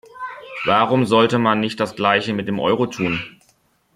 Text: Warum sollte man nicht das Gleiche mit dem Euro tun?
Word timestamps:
Warum 0.65 1.05
sollte 1.05 1.37
man 1.37 1.59
nicht 1.59 1.79
das 1.79 1.95
Gleiche 1.95 2.33
mit 2.33 2.47
dem 2.47 2.57
Euro 2.59 2.87
tun? 2.87 3.21